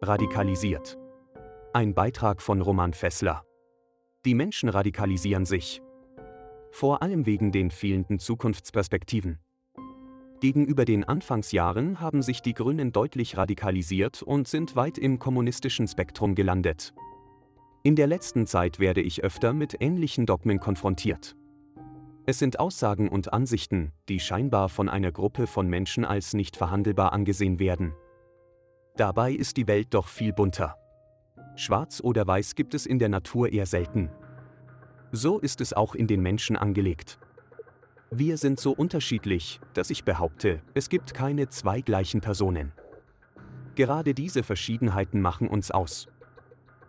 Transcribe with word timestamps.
Radikalisiert. 0.00 0.96
Ein 1.72 1.92
Beitrag 1.92 2.40
von 2.40 2.62
Roman 2.62 2.92
Fessler. 2.92 3.44
Die 4.24 4.34
Menschen 4.34 4.68
radikalisieren 4.68 5.44
sich. 5.44 5.82
Vor 6.70 7.02
allem 7.02 7.26
wegen 7.26 7.50
den 7.50 7.72
fehlenden 7.72 8.20
Zukunftsperspektiven. 8.20 9.40
Gegenüber 10.40 10.84
den 10.84 11.02
Anfangsjahren 11.02 11.98
haben 11.98 12.22
sich 12.22 12.42
die 12.42 12.54
Grünen 12.54 12.92
deutlich 12.92 13.36
radikalisiert 13.36 14.22
und 14.22 14.46
sind 14.46 14.76
weit 14.76 14.98
im 14.98 15.18
kommunistischen 15.18 15.88
Spektrum 15.88 16.36
gelandet. 16.36 16.94
In 17.82 17.96
der 17.96 18.06
letzten 18.06 18.46
Zeit 18.46 18.78
werde 18.78 19.00
ich 19.00 19.24
öfter 19.24 19.52
mit 19.52 19.78
ähnlichen 19.80 20.26
Dogmen 20.26 20.60
konfrontiert. 20.60 21.34
Es 22.24 22.38
sind 22.38 22.60
Aussagen 22.60 23.08
und 23.08 23.32
Ansichten, 23.32 23.90
die 24.08 24.20
scheinbar 24.20 24.68
von 24.68 24.88
einer 24.88 25.10
Gruppe 25.10 25.48
von 25.48 25.66
Menschen 25.66 26.04
als 26.04 26.34
nicht 26.34 26.56
verhandelbar 26.56 27.12
angesehen 27.12 27.58
werden. 27.58 27.94
Dabei 28.98 29.30
ist 29.30 29.56
die 29.56 29.68
Welt 29.68 29.94
doch 29.94 30.08
viel 30.08 30.32
bunter. 30.32 30.76
Schwarz 31.54 32.00
oder 32.02 32.26
Weiß 32.26 32.56
gibt 32.56 32.74
es 32.74 32.84
in 32.84 32.98
der 32.98 33.08
Natur 33.08 33.52
eher 33.52 33.64
selten. 33.64 34.10
So 35.12 35.38
ist 35.38 35.60
es 35.60 35.72
auch 35.72 35.94
in 35.94 36.08
den 36.08 36.20
Menschen 36.20 36.56
angelegt. 36.56 37.20
Wir 38.10 38.36
sind 38.38 38.58
so 38.58 38.72
unterschiedlich, 38.72 39.60
dass 39.72 39.90
ich 39.90 40.02
behaupte, 40.02 40.62
es 40.74 40.88
gibt 40.88 41.14
keine 41.14 41.48
zwei 41.48 41.80
gleichen 41.80 42.20
Personen. 42.20 42.72
Gerade 43.76 44.14
diese 44.14 44.42
Verschiedenheiten 44.42 45.20
machen 45.20 45.46
uns 45.46 45.70
aus. 45.70 46.08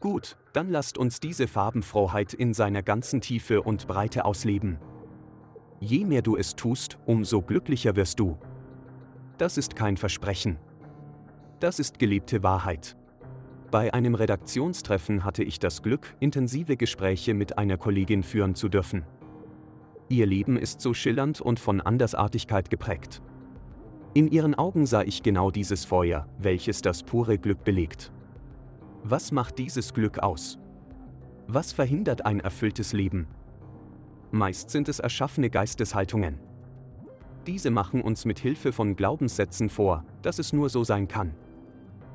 Gut, 0.00 0.36
dann 0.54 0.70
lasst 0.70 0.98
uns 0.98 1.20
diese 1.20 1.46
Farbenfroheit 1.46 2.34
in 2.34 2.52
seiner 2.52 2.82
ganzen 2.82 3.20
Tiefe 3.20 3.62
und 3.62 3.86
Breite 3.86 4.24
ausleben. 4.24 4.80
Je 5.78 6.04
mehr 6.04 6.22
du 6.22 6.36
es 6.36 6.56
tust, 6.56 6.98
umso 7.06 7.42
glücklicher 7.42 7.94
wirst 7.94 8.18
du. 8.18 8.38
Das 9.38 9.56
ist 9.56 9.76
kein 9.76 9.96
Versprechen. 9.96 10.58
Das 11.62 11.78
ist 11.78 12.00
gelebte 12.00 12.42
Wahrheit. 12.42 12.96
Bei 13.70 13.94
einem 13.94 14.16
Redaktionstreffen 14.16 15.24
hatte 15.24 15.44
ich 15.44 15.60
das 15.60 15.84
Glück, 15.84 16.16
intensive 16.18 16.76
Gespräche 16.76 17.34
mit 17.34 17.56
einer 17.56 17.76
Kollegin 17.76 18.24
führen 18.24 18.56
zu 18.56 18.68
dürfen. 18.68 19.04
Ihr 20.08 20.26
Leben 20.26 20.56
ist 20.56 20.80
so 20.80 20.92
schillernd 20.92 21.40
und 21.40 21.60
von 21.60 21.80
Andersartigkeit 21.80 22.68
geprägt. 22.68 23.22
In 24.12 24.26
ihren 24.26 24.56
Augen 24.56 24.86
sah 24.86 25.02
ich 25.02 25.22
genau 25.22 25.52
dieses 25.52 25.84
Feuer, 25.84 26.26
welches 26.36 26.82
das 26.82 27.04
pure 27.04 27.38
Glück 27.38 27.62
belegt. 27.62 28.10
Was 29.04 29.30
macht 29.30 29.56
dieses 29.60 29.94
Glück 29.94 30.18
aus? 30.18 30.58
Was 31.46 31.72
verhindert 31.72 32.26
ein 32.26 32.40
erfülltes 32.40 32.92
Leben? 32.92 33.28
Meist 34.32 34.70
sind 34.70 34.88
es 34.88 34.98
erschaffene 34.98 35.48
Geisteshaltungen. 35.48 36.40
Diese 37.46 37.70
machen 37.70 38.02
uns 38.02 38.24
mit 38.24 38.40
Hilfe 38.40 38.72
von 38.72 38.96
Glaubenssätzen 38.96 39.68
vor, 39.68 40.04
dass 40.22 40.40
es 40.40 40.52
nur 40.52 40.68
so 40.68 40.82
sein 40.82 41.06
kann. 41.06 41.36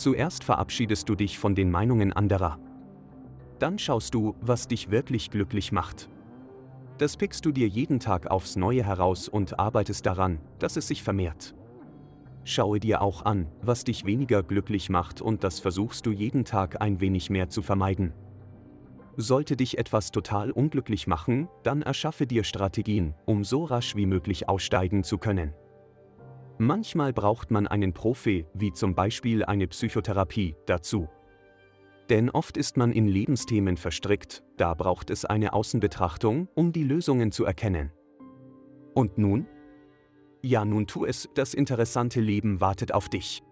Zuerst 0.00 0.44
verabschiedest 0.44 1.10
du 1.10 1.14
dich 1.14 1.38
von 1.38 1.54
den 1.54 1.70
Meinungen 1.70 2.10
anderer. 2.10 2.58
Dann 3.58 3.78
schaust 3.78 4.14
du, 4.14 4.34
was 4.40 4.66
dich 4.66 4.90
wirklich 4.90 5.30
glücklich 5.30 5.72
macht. 5.72 6.08
Das 6.96 7.18
pickst 7.18 7.44
du 7.44 7.52
dir 7.52 7.68
jeden 7.68 8.00
Tag 8.00 8.30
aufs 8.30 8.56
Neue 8.56 8.82
heraus 8.82 9.28
und 9.28 9.58
arbeitest 9.58 10.06
daran, 10.06 10.40
dass 10.58 10.78
es 10.78 10.88
sich 10.88 11.02
vermehrt. 11.02 11.54
Schaue 12.44 12.80
dir 12.80 13.02
auch 13.02 13.26
an, 13.26 13.46
was 13.60 13.84
dich 13.84 14.06
weniger 14.06 14.42
glücklich 14.42 14.88
macht 14.88 15.20
und 15.20 15.44
das 15.44 15.60
versuchst 15.60 16.06
du 16.06 16.12
jeden 16.12 16.46
Tag 16.46 16.80
ein 16.80 17.02
wenig 17.02 17.28
mehr 17.28 17.50
zu 17.50 17.60
vermeiden. 17.60 18.14
Sollte 19.18 19.54
dich 19.54 19.76
etwas 19.76 20.12
total 20.12 20.50
unglücklich 20.50 21.08
machen, 21.08 21.46
dann 21.62 21.82
erschaffe 21.82 22.26
dir 22.26 22.44
Strategien, 22.44 23.12
um 23.26 23.44
so 23.44 23.64
rasch 23.64 23.96
wie 23.96 24.06
möglich 24.06 24.48
aussteigen 24.48 25.04
zu 25.04 25.18
können. 25.18 25.52
Manchmal 26.62 27.14
braucht 27.14 27.50
man 27.50 27.66
einen 27.66 27.94
Profi, 27.94 28.44
wie 28.52 28.70
zum 28.70 28.94
Beispiel 28.94 29.42
eine 29.42 29.66
Psychotherapie, 29.66 30.56
dazu. 30.66 31.08
Denn 32.10 32.28
oft 32.28 32.58
ist 32.58 32.76
man 32.76 32.92
in 32.92 33.08
Lebensthemen 33.08 33.78
verstrickt, 33.78 34.42
da 34.58 34.74
braucht 34.74 35.08
es 35.08 35.24
eine 35.24 35.54
Außenbetrachtung, 35.54 36.48
um 36.54 36.72
die 36.72 36.84
Lösungen 36.84 37.32
zu 37.32 37.46
erkennen. 37.46 37.92
Und 38.92 39.16
nun? 39.16 39.46
Ja, 40.42 40.66
nun 40.66 40.86
tu 40.86 41.06
es, 41.06 41.30
das 41.34 41.54
interessante 41.54 42.20
Leben 42.20 42.60
wartet 42.60 42.92
auf 42.92 43.08
dich. 43.08 43.42